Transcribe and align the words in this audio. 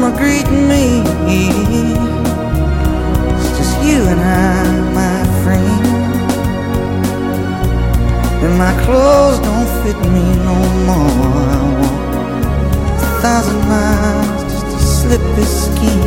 gonna 0.00 0.16
greet 0.16 0.48
me. 0.50 1.02
It's 3.34 3.50
just 3.58 3.74
you 3.82 4.02
and 4.04 4.20
I, 4.20 4.62
my 4.94 5.18
friend. 5.42 5.86
And 8.44 8.54
my 8.58 8.72
clothes 8.84 9.38
don't 9.40 9.68
fit 9.82 9.98
me 10.14 10.24
no 10.48 10.56
more. 10.86 11.48
I 11.50 11.62
walk 11.80 12.98
a 13.02 13.20
thousand 13.22 13.60
miles 13.68 14.42
just 14.52 14.66
to 14.66 14.78
slip 14.78 15.24
this 15.34 15.68
key. 15.78 16.00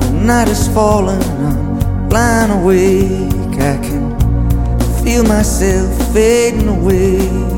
The 0.00 0.10
night 0.24 0.48
is 0.48 0.66
falling, 0.68 1.22
I'm 1.22 2.08
blind 2.08 2.50
awake. 2.52 3.60
I 3.60 3.78
can 3.86 4.18
feel 5.04 5.22
myself 5.24 6.12
fading 6.12 6.68
away. 6.68 7.57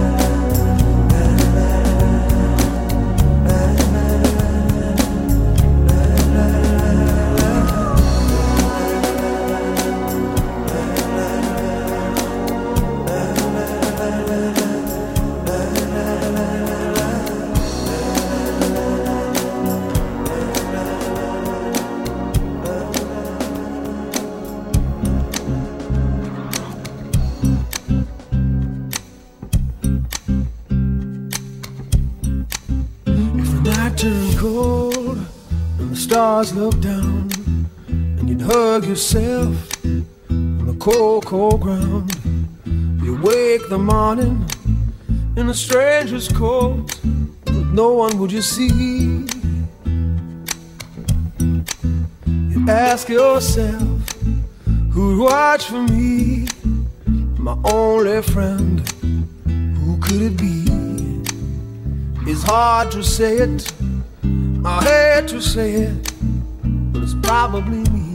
morning 44.15 44.45
in 45.37 45.47
a 45.47 45.53
stranger's 45.53 46.27
coat, 46.27 46.99
but 47.45 47.65
no 47.71 47.93
one 47.93 48.17
would 48.19 48.29
you 48.29 48.41
see. 48.41 49.25
You 52.25 52.65
ask 52.67 53.07
yourself, 53.07 54.11
who'd 54.91 55.17
watch 55.17 55.67
for 55.67 55.83
me? 55.83 56.45
My 57.39 57.55
only 57.63 58.21
friend, 58.21 58.81
who 59.79 59.97
could 60.01 60.21
it 60.21 60.35
be? 60.35 60.65
It's 62.29 62.43
hard 62.43 62.91
to 62.91 63.03
say 63.03 63.37
it, 63.37 63.71
I 64.65 64.83
hate 64.83 65.29
to 65.29 65.41
say 65.41 65.71
it, 65.87 66.13
but 66.91 67.03
it's 67.03 67.15
probably 67.23 67.83
me. 67.95 68.09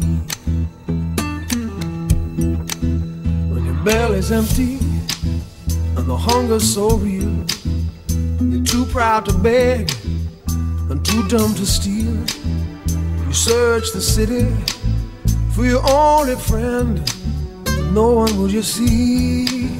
When 3.50 3.64
your 3.64 3.82
belly's 3.82 4.30
empty 4.30 4.95
and 5.96 6.06
the 6.06 6.16
hunger 6.16 6.60
so 6.60 6.96
real. 6.96 7.44
You're 8.40 8.64
too 8.64 8.84
proud 8.86 9.26
to 9.26 9.32
beg 9.32 9.90
and 10.90 11.04
too 11.04 11.26
dumb 11.28 11.54
to 11.54 11.66
steal. 11.66 12.14
You 13.26 13.32
search 13.32 13.92
the 13.92 14.00
city 14.00 14.46
for 15.56 15.64
your 15.64 15.82
only 15.90 16.36
friend, 16.36 17.00
no 17.94 18.10
one 18.10 18.36
will 18.36 18.50
you 18.50 18.62
see. 18.62 19.70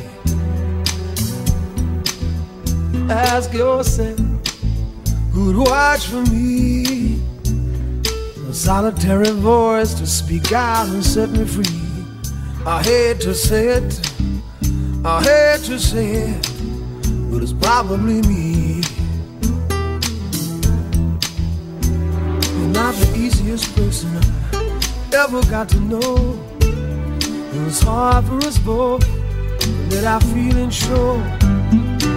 Ask 3.11 3.52
yourself 3.52 4.18
who'd 5.32 5.56
watch 5.58 6.06
for 6.06 6.23
me? 6.23 7.20
A 8.49 8.54
solitary 8.54 9.32
voice 9.32 9.92
to 9.92 10.06
speak 10.06 10.50
out 10.52 10.88
and 10.88 11.04
set 11.04 11.28
me 11.28 11.44
free. 11.44 11.66
I 12.64 12.82
hate 12.82 13.20
to 13.20 13.35
say 13.35 13.68
it. 13.68 14.00
I 15.08 15.22
hate 15.22 15.64
to 15.66 15.78
say 15.78 16.34
it, 16.34 16.50
but 17.30 17.40
it's 17.40 17.52
probably 17.52 18.22
me. 18.22 18.82
You're 22.58 22.72
not 22.75 22.92
the 22.96 23.12
easiest 23.16 23.72
person 23.76 24.10
I 24.16 25.25
ever 25.25 25.42
got 25.48 25.68
to 25.68 25.78
know. 25.78 26.36
And 26.60 27.66
it's 27.68 27.82
hard 27.82 28.25
for 28.25 28.44
us 28.48 28.58
both 28.58 29.02
that 29.90 30.04
I 30.04 30.18
feel 30.34 30.56
and 30.56 30.75
show. 30.75 31.22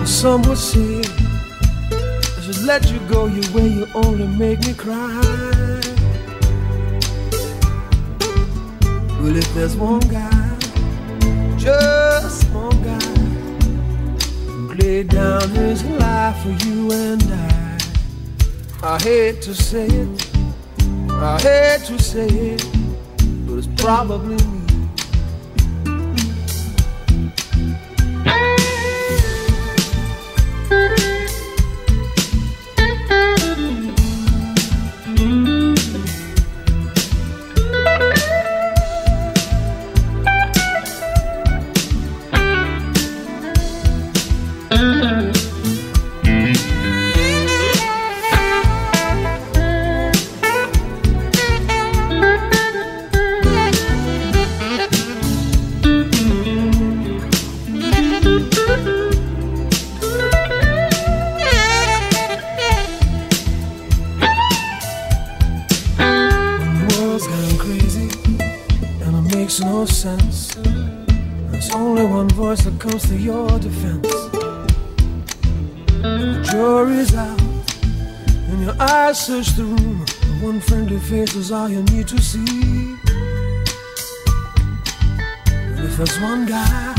Some 0.04 0.42
would 0.50 0.58
say 0.58 1.02
I 1.92 2.42
should 2.42 2.64
let 2.64 2.92
you 2.92 2.98
go 3.02 3.28
your 3.28 3.54
way, 3.54 3.68
you 3.68 3.88
only 3.94 4.26
make 4.26 4.66
me 4.66 4.74
cry. 4.74 5.22
Well, 9.22 9.36
if 9.36 9.54
there's 9.54 9.76
one 9.76 10.00
guy, 10.00 10.58
just 11.56 12.50
one 12.50 12.69
laid 14.80 15.10
down 15.10 15.50
his 15.50 15.84
life 15.86 16.38
for 16.42 16.66
you 16.66 16.92
and 16.92 17.24
I, 17.24 17.80
I 18.84 19.00
hate 19.02 19.42
to 19.44 19.54
say 19.54 19.88
it, 19.88 20.30
I 21.10 21.40
hate 21.42 21.86
to 21.88 22.00
say 22.00 22.28
it, 22.28 22.66
but 23.46 23.58
it's 23.58 23.68
probably 23.82 24.38
me. 24.46 24.59
Is 81.50 81.54
all 81.54 81.70
you 81.70 81.82
need 81.94 82.08
to 82.08 82.22
see. 82.22 82.96
if 85.84 85.98
there's 85.98 86.20
one 86.20 86.46
guy, 86.46 86.96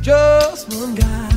just 0.00 0.72
one 0.72 0.94
guy, 0.94 1.30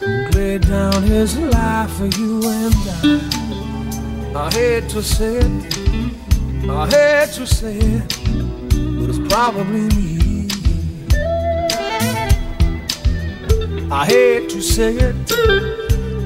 who 0.00 0.30
laid 0.36 0.60
down 0.68 1.02
his 1.04 1.38
life 1.38 1.90
for 1.92 2.08
you 2.18 2.42
and 2.44 2.74
I, 4.36 4.44
I 4.44 4.50
hate 4.52 4.90
to 4.90 5.02
say 5.02 5.36
it, 5.36 6.68
I 6.68 6.86
hate 6.96 7.32
to 7.36 7.46
say 7.46 7.78
it, 7.78 8.08
but 8.98 9.08
it's 9.08 9.32
probably 9.32 9.86
me. 9.96 10.48
I 13.90 14.04
hate 14.04 14.50
to 14.50 14.60
say 14.60 14.96
it, 14.96 15.16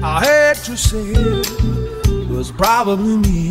I 0.03 0.19
hate 0.25 0.63
to 0.65 0.75
say 0.75 0.99
it 0.99 2.29
was 2.29 2.51
probably 2.51 3.17
me. 3.17 3.50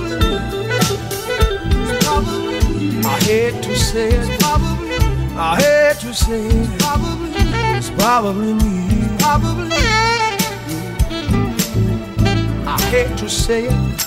Hate 3.31 3.63
to 3.63 3.75
say 3.77 4.09
it. 4.09 4.39
Probably. 4.41 4.95
I 5.37 5.55
hate 5.61 5.99
to 6.01 6.13
say 6.13 6.47
it. 6.47 6.69
It's 7.77 7.89
probably 7.91 8.53
me. 8.53 8.81
I 12.67 12.77
hate 12.91 13.17
to 13.17 13.29
say 13.29 13.67
it. 13.67 14.00